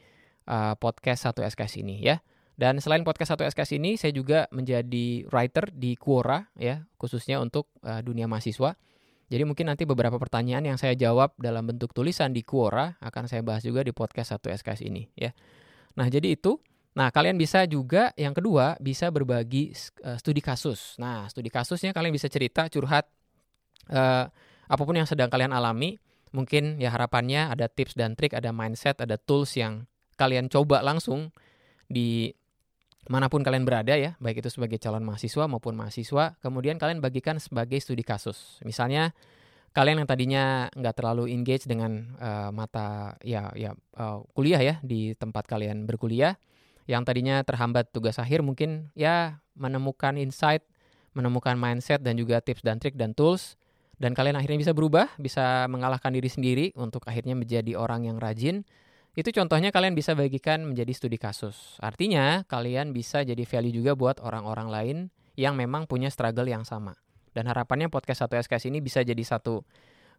uh, 0.50 0.74
podcast 0.74 1.30
satu 1.30 1.46
SKS 1.46 1.78
ini 1.78 2.02
ya 2.02 2.18
dan 2.58 2.82
selain 2.82 3.06
podcast 3.06 3.38
satu 3.38 3.46
SKS 3.46 3.78
ini 3.78 3.94
saya 3.94 4.10
juga 4.10 4.50
menjadi 4.50 5.22
writer 5.30 5.70
di 5.70 5.94
Quora 5.94 6.50
ya 6.58 6.82
khususnya 6.98 7.38
untuk 7.38 7.70
uh, 7.86 8.02
dunia 8.02 8.26
mahasiswa 8.26 8.74
jadi 9.28 9.46
mungkin 9.46 9.70
nanti 9.70 9.84
beberapa 9.84 10.16
pertanyaan 10.16 10.74
yang 10.74 10.78
saya 10.80 10.96
jawab 10.96 11.36
dalam 11.36 11.68
bentuk 11.68 11.94
tulisan 11.94 12.32
di 12.34 12.42
Quora 12.42 12.96
akan 12.98 13.30
saya 13.30 13.44
bahas 13.44 13.62
juga 13.62 13.84
di 13.86 13.92
podcast 13.94 14.34
satu 14.34 14.50
SKS 14.50 14.82
ini 14.86 15.06
ya 15.14 15.30
Nah, 15.96 16.08
jadi 16.08 16.32
itu. 16.36 16.56
Nah, 16.92 17.08
kalian 17.08 17.40
bisa 17.40 17.64
juga 17.64 18.12
yang 18.20 18.36
kedua 18.36 18.76
bisa 18.76 19.08
berbagi 19.08 19.72
uh, 20.04 20.20
studi 20.20 20.44
kasus. 20.44 21.00
Nah, 21.00 21.24
studi 21.32 21.48
kasusnya 21.48 21.96
kalian 21.96 22.12
bisa 22.12 22.28
cerita, 22.28 22.68
curhat 22.68 23.08
uh, 23.88 24.28
apa 24.68 24.82
pun 24.84 24.96
yang 24.96 25.08
sedang 25.08 25.32
kalian 25.32 25.56
alami. 25.56 25.96
Mungkin 26.32 26.80
ya 26.80 26.92
harapannya 26.92 27.52
ada 27.52 27.68
tips 27.68 27.96
dan 27.96 28.16
trik, 28.16 28.32
ada 28.32 28.52
mindset, 28.52 29.00
ada 29.00 29.16
tools 29.20 29.52
yang 29.56 29.84
kalian 30.16 30.48
coba 30.48 30.80
langsung 30.84 31.32
di 31.88 32.32
mana 33.10 33.26
pun 33.26 33.42
kalian 33.42 33.66
berada 33.66 33.98
ya, 33.98 34.14
baik 34.22 34.44
itu 34.44 34.50
sebagai 34.52 34.78
calon 34.78 35.02
mahasiswa 35.02 35.44
maupun 35.50 35.74
mahasiswa, 35.74 36.38
kemudian 36.38 36.78
kalian 36.78 37.02
bagikan 37.02 37.42
sebagai 37.42 37.78
studi 37.82 38.06
kasus. 38.06 38.62
Misalnya 38.62 39.10
kalian 39.74 40.04
yang 40.04 40.08
tadinya 40.08 40.44
nggak 40.70 40.94
terlalu 40.94 41.32
engage 41.32 41.66
dengan 41.66 42.14
uh, 42.20 42.54
mata 42.54 43.18
ya 43.24 43.50
ya 43.58 43.72
uh, 43.98 44.22
kuliah 44.36 44.60
ya 44.60 44.74
di 44.86 45.18
tempat 45.18 45.50
kalian 45.50 45.82
berkuliah, 45.88 46.38
yang 46.86 47.02
tadinya 47.02 47.42
terhambat 47.42 47.90
tugas 47.90 48.22
akhir 48.22 48.46
mungkin 48.46 48.94
ya 48.94 49.42
menemukan 49.58 50.14
insight, 50.14 50.62
menemukan 51.16 51.58
mindset 51.58 52.06
dan 52.06 52.14
juga 52.14 52.38
tips 52.38 52.62
dan 52.62 52.78
trik 52.78 52.94
dan 52.94 53.18
tools 53.18 53.58
dan 54.02 54.18
kalian 54.18 54.34
akhirnya 54.34 54.58
bisa 54.58 54.72
berubah, 54.74 55.14
bisa 55.14 55.70
mengalahkan 55.70 56.10
diri 56.10 56.26
sendiri 56.26 56.66
untuk 56.74 57.06
akhirnya 57.06 57.38
menjadi 57.38 57.78
orang 57.78 58.10
yang 58.10 58.18
rajin, 58.18 58.66
itu 59.12 59.28
contohnya 59.28 59.68
kalian 59.68 59.92
bisa 59.92 60.16
bagikan 60.16 60.64
menjadi 60.64 60.92
studi 60.96 61.20
kasus. 61.20 61.76
Artinya, 61.84 62.48
kalian 62.48 62.96
bisa 62.96 63.20
jadi 63.20 63.44
value 63.44 63.84
juga 63.84 63.92
buat 63.92 64.16
orang-orang 64.24 64.68
lain 64.72 64.96
yang 65.36 65.52
memang 65.52 65.84
punya 65.84 66.08
struggle 66.08 66.48
yang 66.48 66.64
sama. 66.64 66.96
Dan 67.32 67.48
harapannya 67.48 67.92
podcast 67.92 68.24
1 68.28 68.48
SKS 68.48 68.72
ini 68.72 68.80
bisa 68.80 69.04
jadi 69.04 69.20
satu 69.20 69.64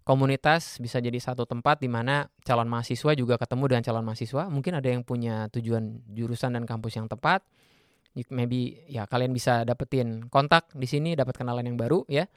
komunitas, 0.05 0.77
bisa 0.77 1.01
jadi 1.01 1.15
satu 1.17 1.49
tempat 1.49 1.81
di 1.81 1.89
mana 1.89 2.29
calon 2.45 2.69
mahasiswa 2.69 3.17
juga 3.17 3.41
ketemu 3.41 3.63
dengan 3.69 3.83
calon 3.85 4.05
mahasiswa. 4.05 4.43
Mungkin 4.49 4.77
ada 4.77 4.89
yang 4.89 5.01
punya 5.01 5.49
tujuan 5.49 6.05
jurusan 6.13 6.53
dan 6.53 6.69
kampus 6.69 6.97
yang 6.99 7.09
tepat. 7.09 7.41
Maybe 8.29 8.85
ya 8.85 9.09
kalian 9.09 9.33
bisa 9.33 9.65
dapetin 9.65 10.29
kontak 10.29 10.69
di 10.77 10.85
sini, 10.85 11.17
dapat 11.17 11.33
kenalan 11.33 11.65
yang 11.65 11.81
baru 11.81 12.05
ya 12.05 12.29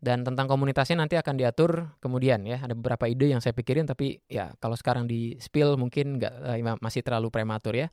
dan 0.00 0.24
tentang 0.24 0.48
komunitasnya 0.48 0.96
nanti 0.96 1.20
akan 1.20 1.36
diatur 1.36 1.92
kemudian 2.00 2.40
ya 2.48 2.64
ada 2.64 2.72
beberapa 2.72 3.04
ide 3.04 3.28
yang 3.28 3.44
saya 3.44 3.52
pikirin 3.52 3.84
tapi 3.84 4.16
ya 4.32 4.56
kalau 4.56 4.72
sekarang 4.74 5.04
di 5.04 5.36
spill 5.36 5.76
mungkin 5.76 6.16
nggak 6.16 6.34
uh, 6.40 6.76
masih 6.80 7.04
terlalu 7.04 7.28
prematur 7.28 7.76
ya 7.76 7.92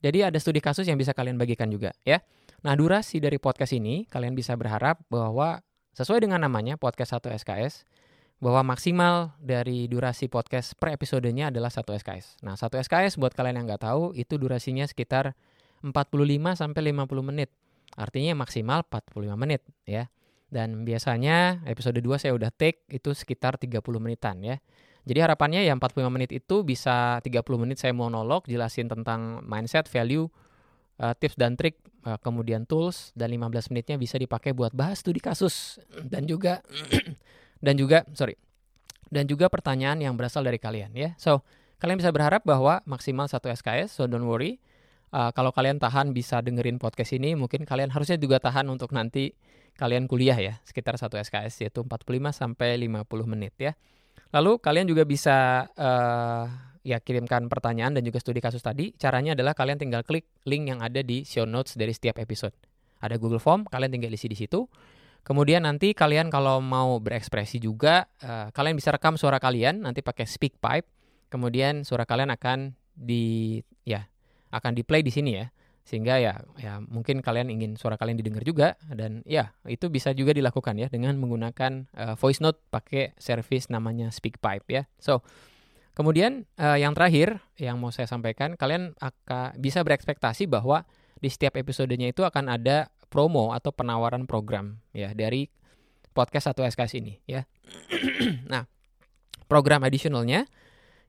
jadi 0.00 0.32
ada 0.32 0.40
studi 0.40 0.64
kasus 0.64 0.88
yang 0.88 0.96
bisa 0.96 1.12
kalian 1.12 1.36
bagikan 1.36 1.68
juga 1.68 1.92
ya 2.08 2.24
nah 2.64 2.72
durasi 2.72 3.20
dari 3.20 3.36
podcast 3.36 3.76
ini 3.76 4.08
kalian 4.08 4.32
bisa 4.32 4.56
berharap 4.56 5.04
bahwa 5.12 5.60
sesuai 5.92 6.24
dengan 6.24 6.40
namanya 6.40 6.80
podcast 6.80 7.20
1 7.20 7.36
SKS 7.44 7.84
bahwa 8.42 8.74
maksimal 8.74 9.32
dari 9.38 9.86
durasi 9.86 10.26
podcast 10.26 10.74
per 10.76 10.92
episodenya 10.92 11.48
adalah 11.48 11.70
1 11.70 11.86
SKS. 11.96 12.42
Nah, 12.42 12.58
1 12.58 12.76
SKS 12.82 13.16
buat 13.16 13.32
kalian 13.32 13.62
yang 13.62 13.66
nggak 13.70 13.88
tahu 13.88 14.12
itu 14.12 14.36
durasinya 14.36 14.84
sekitar 14.84 15.32
45 15.80 16.58
sampai 16.58 16.80
50 16.92 17.24
menit. 17.24 17.48
Artinya 17.94 18.34
maksimal 18.36 18.82
45 18.84 19.38
menit 19.38 19.62
ya. 19.86 20.10
Dan 20.54 20.86
biasanya 20.86 21.66
episode 21.66 21.98
2 21.98 22.22
saya 22.22 22.30
udah 22.30 22.54
take 22.54 22.86
itu 22.86 23.10
sekitar 23.10 23.58
30 23.58 23.82
menitan 23.98 24.38
ya. 24.38 24.62
Jadi 25.02 25.18
harapannya 25.18 25.66
ya 25.66 25.74
45 25.74 26.14
menit 26.14 26.30
itu 26.30 26.62
bisa 26.62 27.18
30 27.18 27.42
menit 27.58 27.82
saya 27.82 27.90
monolog 27.90 28.46
jelasin 28.46 28.86
tentang 28.86 29.42
mindset, 29.42 29.90
value, 29.90 30.30
uh, 31.02 31.12
tips 31.18 31.34
dan 31.34 31.58
trik, 31.58 31.82
uh, 32.06 32.16
kemudian 32.22 32.64
tools 32.70 33.10
dan 33.18 33.34
15 33.34 33.74
menitnya 33.74 33.98
bisa 33.98 34.14
dipakai 34.14 34.54
buat 34.54 34.70
bahas 34.70 35.02
studi 35.02 35.18
kasus 35.18 35.82
dan 36.06 36.24
juga 36.24 36.62
dan 37.66 37.74
juga 37.74 38.06
sorry 38.14 38.38
dan 39.10 39.26
juga 39.26 39.50
pertanyaan 39.50 40.00
yang 40.00 40.14
berasal 40.14 40.46
dari 40.46 40.62
kalian 40.62 40.94
ya. 40.94 41.12
So 41.18 41.42
kalian 41.82 41.98
bisa 41.98 42.14
berharap 42.14 42.46
bahwa 42.46 42.80
maksimal 42.88 43.26
satu 43.26 43.50
SKS, 43.50 43.98
so 43.98 44.06
don't 44.06 44.24
worry. 44.24 44.62
Uh, 45.14 45.30
kalau 45.30 45.54
kalian 45.54 45.78
tahan 45.78 46.10
bisa 46.10 46.42
dengerin 46.42 46.82
podcast 46.82 47.14
ini, 47.14 47.38
mungkin 47.38 47.62
kalian 47.62 47.94
harusnya 47.94 48.18
juga 48.18 48.42
tahan 48.42 48.66
untuk 48.66 48.90
nanti 48.90 49.30
kalian 49.78 50.10
kuliah 50.10 50.34
ya, 50.34 50.58
sekitar 50.66 50.98
satu 50.98 51.14
SKS 51.22 51.62
yaitu 51.62 51.86
45 51.86 52.34
sampai 52.34 52.82
50 52.82 53.06
menit 53.30 53.54
ya. 53.54 53.78
Lalu 54.34 54.58
kalian 54.58 54.90
juga 54.90 55.06
bisa 55.06 55.70
uh, 55.70 56.50
ya 56.82 56.98
kirimkan 56.98 57.46
pertanyaan 57.46 57.94
dan 57.94 58.02
juga 58.02 58.18
studi 58.18 58.42
kasus 58.42 58.58
tadi. 58.58 58.90
Caranya 58.98 59.38
adalah 59.38 59.54
kalian 59.54 59.78
tinggal 59.78 60.02
klik 60.02 60.26
link 60.50 60.66
yang 60.66 60.82
ada 60.82 60.98
di 61.06 61.22
show 61.22 61.46
notes 61.46 61.78
dari 61.78 61.94
setiap 61.94 62.18
episode. 62.18 62.54
Ada 62.98 63.14
Google 63.14 63.38
Form, 63.38 63.70
kalian 63.70 63.94
tinggal 63.94 64.10
isi 64.10 64.26
di 64.26 64.34
situ. 64.34 64.66
Kemudian 65.22 65.62
nanti 65.62 65.94
kalian 65.94 66.26
kalau 66.26 66.58
mau 66.58 66.98
berekspresi 66.98 67.62
juga, 67.62 68.10
uh, 68.26 68.50
kalian 68.50 68.74
bisa 68.74 68.90
rekam 68.90 69.14
suara 69.14 69.38
kalian 69.38 69.86
nanti 69.86 70.02
pakai 70.02 70.26
SpeakPipe. 70.26 70.90
Kemudian 71.30 71.86
suara 71.86 72.02
kalian 72.02 72.34
akan 72.34 72.74
di 72.94 73.62
ya 73.86 74.06
akan 74.54 74.72
di 74.78 74.82
play 74.86 75.02
di 75.02 75.10
sini 75.10 75.32
ya 75.34 75.46
sehingga 75.84 76.16
ya 76.16 76.40
ya 76.56 76.80
mungkin 76.80 77.20
kalian 77.20 77.52
ingin 77.52 77.76
suara 77.76 78.00
kalian 78.00 78.16
didengar 78.16 78.40
juga 78.40 78.80
dan 78.88 79.20
ya 79.28 79.52
itu 79.68 79.92
bisa 79.92 80.16
juga 80.16 80.32
dilakukan 80.32 80.80
ya 80.80 80.88
dengan 80.88 81.20
menggunakan 81.20 81.92
uh, 81.92 82.14
voice 82.16 82.40
note 82.40 82.56
pakai 82.72 83.12
service 83.20 83.68
namanya 83.68 84.08
SpeakPipe 84.08 84.64
ya. 84.72 84.88
So 84.96 85.20
kemudian 85.92 86.48
uh, 86.56 86.80
yang 86.80 86.96
terakhir 86.96 87.44
yang 87.60 87.76
mau 87.76 87.92
saya 87.92 88.08
sampaikan 88.08 88.56
kalian 88.56 88.96
akan 88.96 89.60
bisa 89.60 89.84
berekspektasi 89.84 90.48
bahwa 90.48 90.88
di 91.20 91.28
setiap 91.28 91.60
episodenya 91.60 92.08
itu 92.08 92.24
akan 92.24 92.48
ada 92.48 92.88
promo 93.12 93.52
atau 93.52 93.68
penawaran 93.68 94.24
program 94.24 94.80
ya 94.96 95.12
dari 95.12 95.52
podcast 96.16 96.48
satu 96.48 96.64
SKS 96.64 96.96
ini 96.96 97.20
ya. 97.28 97.44
nah, 98.52 98.64
program 99.52 99.84
additionalnya 99.84 100.48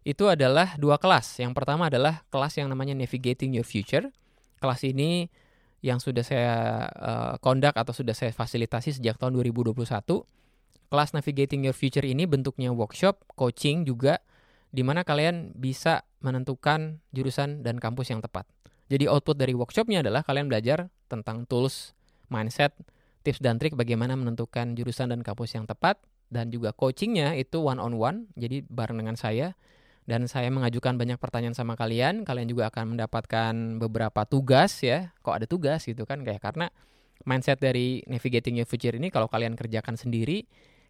itu 0.06 0.30
adalah 0.30 0.78
dua 0.78 1.02
kelas. 1.02 1.42
Yang 1.42 1.58
pertama 1.58 1.90
adalah 1.90 2.22
kelas 2.30 2.62
yang 2.62 2.70
namanya 2.70 2.94
Navigating 2.94 3.58
Your 3.58 3.66
Future 3.66 4.14
kelas 4.66 4.82
ini 4.88 5.30
yang 5.86 6.02
sudah 6.02 6.26
saya 6.26 6.88
uh, 7.38 7.38
atau 7.38 7.94
sudah 7.94 8.18
saya 8.18 8.34
fasilitasi 8.34 8.98
sejak 8.98 9.22
tahun 9.22 9.38
2021. 9.38 9.78
Kelas 10.90 11.10
Navigating 11.14 11.70
Your 11.70 11.78
Future 11.78 12.02
ini 12.02 12.26
bentuknya 12.26 12.74
workshop, 12.74 13.22
coaching 13.38 13.86
juga, 13.86 14.22
di 14.74 14.82
mana 14.82 15.06
kalian 15.06 15.54
bisa 15.54 16.02
menentukan 16.26 17.02
jurusan 17.14 17.62
dan 17.62 17.78
kampus 17.78 18.10
yang 18.10 18.22
tepat. 18.26 18.50
Jadi 18.90 19.06
output 19.06 19.38
dari 19.38 19.54
workshopnya 19.54 20.02
adalah 20.02 20.26
kalian 20.26 20.50
belajar 20.50 20.90
tentang 21.06 21.46
tools, 21.46 21.94
mindset, 22.34 22.74
tips 23.22 23.42
dan 23.42 23.62
trik 23.62 23.78
bagaimana 23.78 24.18
menentukan 24.18 24.74
jurusan 24.74 25.14
dan 25.14 25.22
kampus 25.22 25.58
yang 25.58 25.70
tepat, 25.70 26.02
dan 26.34 26.50
juga 26.50 26.74
coachingnya 26.74 27.38
itu 27.38 27.62
one 27.62 27.78
on 27.78 27.98
one, 27.98 28.18
jadi 28.34 28.66
bareng 28.66 28.98
dengan 28.98 29.18
saya 29.18 29.54
dan 30.06 30.30
saya 30.30 30.54
mengajukan 30.54 30.98
banyak 30.98 31.18
pertanyaan 31.18 31.58
sama 31.58 31.74
kalian. 31.74 32.26
Kalian 32.26 32.46
juga 32.46 32.70
akan 32.70 32.94
mendapatkan 32.94 33.54
beberapa 33.82 34.26
tugas 34.30 34.86
ya. 34.86 35.14
Kok 35.26 35.34
ada 35.34 35.46
tugas 35.50 35.86
gitu 35.86 36.06
kan 36.06 36.22
kayak 36.22 36.42
karena 36.46 36.70
mindset 37.26 37.58
dari 37.58 38.06
navigating 38.06 38.62
your 38.62 38.70
future 38.70 38.94
ini 38.94 39.10
kalau 39.10 39.26
kalian 39.26 39.58
kerjakan 39.58 39.98
sendiri 39.98 40.46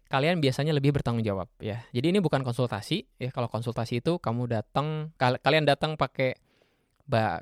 kalian 0.06 0.38
biasanya 0.38 0.70
lebih 0.70 0.94
bertanggung 0.94 1.26
jawab 1.26 1.50
ya. 1.58 1.82
Jadi 1.90 2.14
ini 2.14 2.22
bukan 2.22 2.46
konsultasi 2.46 3.18
ya. 3.18 3.34
Kalau 3.34 3.50
konsultasi 3.50 4.04
itu 4.04 4.22
kamu 4.22 4.46
datang 4.46 5.10
kal 5.18 5.40
kalian 5.42 5.66
datang 5.66 5.98
pakai 5.98 6.38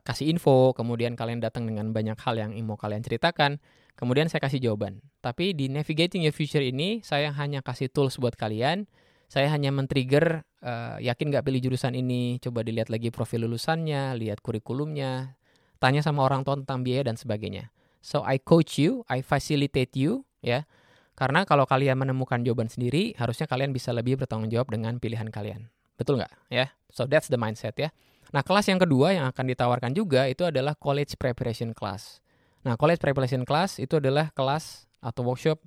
kasih 0.05 0.29
info, 0.29 0.77
kemudian 0.77 1.17
kalian 1.17 1.41
datang 1.41 1.65
dengan 1.65 1.89
banyak 1.89 2.21
hal 2.21 2.37
yang 2.37 2.53
mau 2.69 2.77
kalian 2.77 3.01
ceritakan, 3.01 3.57
kemudian 3.97 4.29
saya 4.29 4.45
kasih 4.45 4.61
jawaban. 4.61 5.01
Tapi 5.25 5.57
di 5.57 5.73
navigating 5.73 6.21
your 6.21 6.37
future 6.37 6.61
ini 6.61 7.01
saya 7.01 7.33
hanya 7.33 7.65
kasih 7.65 7.89
tools 7.89 8.21
buat 8.21 8.37
kalian 8.37 8.85
saya 9.29 9.51
hanya 9.51 9.75
men-trigger 9.75 10.45
uh, 10.65 10.97
yakin 11.03 11.31
nggak 11.35 11.45
pilih 11.45 11.61
jurusan 11.71 11.97
ini, 11.99 12.39
coba 12.39 12.63
dilihat 12.63 12.89
lagi 12.89 13.11
profil 13.11 13.49
lulusannya, 13.49 14.15
lihat 14.19 14.41
kurikulumnya, 14.41 15.37
tanya 15.83 16.01
sama 16.01 16.25
orang 16.25 16.47
tua 16.47 16.57
tentang 16.61 16.87
biaya 16.87 17.09
dan 17.09 17.17
sebagainya. 17.19 17.75
So 18.05 18.21
I 18.25 18.37
coach 18.41 18.77
you, 18.77 19.05
I 19.09 19.25
facilitate 19.25 19.97
you, 19.97 20.29
ya. 20.45 20.69
Karena 21.15 21.47
kalau 21.47 21.63
kalian 21.65 21.95
menemukan 21.95 22.43
jawaban 22.43 22.67
sendiri, 22.67 23.15
harusnya 23.15 23.47
kalian 23.47 23.71
bisa 23.71 23.95
lebih 23.95 24.19
bertanggung 24.19 24.51
jawab 24.51 24.69
dengan 24.75 24.99
pilihan 24.99 25.31
kalian. 25.31 25.71
Betul 25.95 26.19
nggak? 26.19 26.33
Ya. 26.51 26.75
So 26.91 27.07
that's 27.07 27.31
the 27.31 27.39
mindset 27.39 27.79
ya. 27.79 27.95
Nah, 28.35 28.43
kelas 28.43 28.67
yang 28.67 28.83
kedua 28.83 29.15
yang 29.15 29.31
akan 29.31 29.47
ditawarkan 29.47 29.95
juga 29.95 30.27
itu 30.27 30.43
adalah 30.43 30.75
college 30.75 31.15
preparation 31.15 31.71
class. 31.71 32.19
Nah, 32.67 32.75
college 32.75 32.99
preparation 32.99 33.47
class 33.47 33.79
itu 33.79 34.03
adalah 34.03 34.35
kelas 34.35 34.91
atau 34.99 35.23
workshop 35.23 35.63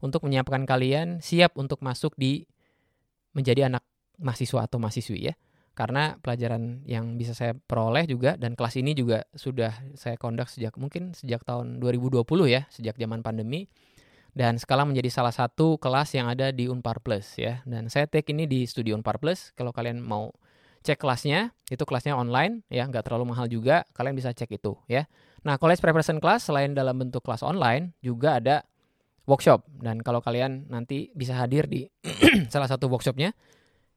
untuk 0.00 0.24
menyiapkan 0.24 0.64
kalian 0.64 1.20
siap 1.20 1.60
untuk 1.60 1.84
masuk 1.84 2.16
di 2.16 2.48
menjadi 3.36 3.68
anak 3.68 3.84
mahasiswa 4.16 4.64
atau 4.64 4.80
mahasiswi 4.80 5.28
ya. 5.28 5.34
Karena 5.76 6.16
pelajaran 6.16 6.88
yang 6.88 7.20
bisa 7.20 7.36
saya 7.36 7.52
peroleh 7.52 8.08
juga 8.08 8.40
dan 8.40 8.56
kelas 8.56 8.80
ini 8.80 8.96
juga 8.96 9.28
sudah 9.36 9.76
saya 9.92 10.16
kondak 10.16 10.48
sejak 10.48 10.72
mungkin 10.80 11.12
sejak 11.12 11.44
tahun 11.44 11.84
2020 11.84 12.24
ya, 12.48 12.64
sejak 12.72 12.96
zaman 12.96 13.20
pandemi. 13.20 13.68
Dan 14.32 14.56
sekarang 14.56 14.92
menjadi 14.92 15.12
salah 15.12 15.32
satu 15.32 15.76
kelas 15.76 16.16
yang 16.16 16.32
ada 16.32 16.48
di 16.48 16.68
Unpar 16.68 17.04
Plus 17.04 17.36
ya. 17.36 17.60
Dan 17.68 17.92
saya 17.92 18.08
take 18.08 18.32
ini 18.32 18.48
di 18.48 18.64
studio 18.64 18.96
Unpar 18.96 19.20
Plus. 19.20 19.52
Kalau 19.52 19.72
kalian 19.72 20.00
mau 20.00 20.32
cek 20.84 20.96
kelasnya, 20.96 21.52
itu 21.68 21.84
kelasnya 21.88 22.16
online 22.16 22.64
ya, 22.72 22.88
nggak 22.88 23.08
terlalu 23.08 23.32
mahal 23.32 23.48
juga. 23.48 23.84
Kalian 23.92 24.16
bisa 24.16 24.32
cek 24.32 24.56
itu 24.56 24.76
ya. 24.88 25.04
Nah, 25.44 25.60
college 25.60 25.80
preparation 25.84 26.20
class 26.20 26.48
selain 26.48 26.72
dalam 26.72 26.96
bentuk 26.96 27.20
kelas 27.20 27.44
online 27.44 27.92
juga 28.00 28.40
ada 28.40 28.64
workshop. 29.26 29.66
Dan 29.82 30.00
kalau 30.00 30.22
kalian 30.22 30.70
nanti 30.70 31.10
bisa 31.12 31.36
hadir 31.36 31.66
di 31.66 31.84
salah 32.52 32.70
satu 32.70 32.86
workshopnya 32.86 33.34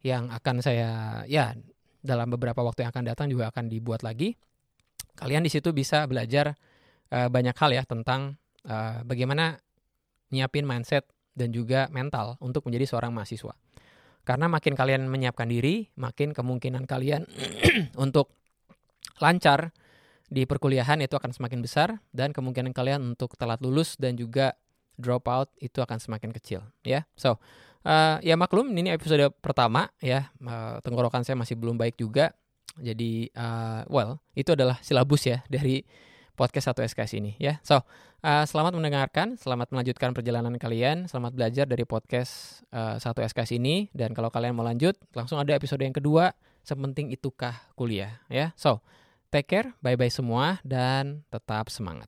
yang 0.02 0.28
akan 0.34 0.60
saya 0.60 1.22
ya 1.30 1.54
dalam 2.02 2.32
beberapa 2.32 2.60
waktu 2.64 2.84
yang 2.84 2.92
akan 2.92 3.06
datang 3.08 3.28
juga 3.32 3.54
akan 3.54 3.70
dibuat 3.70 4.02
lagi. 4.04 4.36
Kalian 5.16 5.46
di 5.46 5.52
situ 5.52 5.72
bisa 5.76 6.08
belajar 6.08 6.56
uh, 7.12 7.28
banyak 7.28 7.56
hal 7.56 7.72
ya 7.76 7.84
tentang 7.84 8.40
uh, 8.68 9.04
bagaimana 9.04 9.60
nyiapin 10.32 10.64
mindset 10.64 11.08
dan 11.36 11.52
juga 11.52 11.88
mental 11.92 12.36
untuk 12.40 12.66
menjadi 12.68 12.96
seorang 12.96 13.12
mahasiswa. 13.12 13.54
Karena 14.24 14.46
makin 14.52 14.76
kalian 14.76 15.08
menyiapkan 15.10 15.48
diri 15.50 15.90
makin 16.00 16.32
kemungkinan 16.32 16.88
kalian 16.88 17.28
untuk 18.06 18.32
lancar 19.20 19.76
di 20.30 20.46
perkuliahan 20.46 21.02
itu 21.02 21.18
akan 21.18 21.34
semakin 21.34 21.60
besar 21.66 22.00
dan 22.14 22.32
kemungkinan 22.32 22.72
kalian 22.72 23.02
untuk 23.02 23.34
telat 23.36 23.60
lulus 23.60 23.98
dan 23.98 24.14
juga 24.14 24.54
dropout 25.00 25.48
itu 25.64 25.80
akan 25.80 25.98
semakin 25.98 26.36
kecil 26.36 26.62
ya. 26.84 27.08
So 27.16 27.40
uh, 27.88 28.20
ya 28.20 28.36
maklum 28.36 28.68
ini 28.76 28.92
episode 28.92 29.32
pertama 29.40 29.88
ya 30.04 30.28
uh, 30.44 30.84
tenggorokan 30.84 31.24
saya 31.24 31.40
masih 31.40 31.56
belum 31.56 31.80
baik 31.80 31.96
juga. 31.96 32.36
Jadi 32.80 33.32
uh, 33.34 33.88
well 33.88 34.20
itu 34.36 34.52
adalah 34.54 34.78
silabus 34.84 35.26
ya 35.26 35.42
dari 35.48 35.82
podcast 36.40 36.72
satu 36.72 36.80
SKS 36.88 37.20
ini 37.20 37.36
ya. 37.36 37.60
So, 37.68 37.84
uh, 38.24 38.48
selamat 38.48 38.80
mendengarkan, 38.80 39.36
selamat 39.36 39.76
melanjutkan 39.76 40.16
perjalanan 40.16 40.56
kalian, 40.56 41.12
selamat 41.12 41.36
belajar 41.36 41.66
dari 41.68 41.84
podcast 41.84 42.64
uh, 42.72 42.96
SKS 42.96 43.60
ini 43.60 43.92
dan 43.92 44.16
kalau 44.16 44.32
kalian 44.32 44.56
mau 44.56 44.64
lanjut, 44.64 44.96
langsung 45.12 45.36
ada 45.36 45.52
episode 45.52 45.84
yang 45.84 45.92
kedua, 45.92 46.32
sepenting 46.64 47.12
itukah 47.12 47.60
kuliah 47.76 48.24
ya. 48.32 48.56
So, 48.56 48.80
take 49.28 49.52
care, 49.52 49.76
bye-bye 49.84 50.08
semua 50.08 50.64
dan 50.64 51.28
tetap 51.28 51.68
semangat. 51.68 52.08